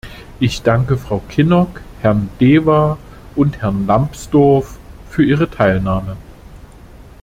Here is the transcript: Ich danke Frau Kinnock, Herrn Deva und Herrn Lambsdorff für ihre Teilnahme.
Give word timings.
Ich 0.39 0.63
danke 0.63 0.97
Frau 0.97 1.21
Kinnock, 1.29 1.79
Herrn 2.01 2.29
Deva 2.39 2.97
und 3.35 3.61
Herrn 3.61 3.85
Lambsdorff 3.85 4.79
für 5.11 5.23
ihre 5.23 5.47
Teilnahme. 5.47 6.17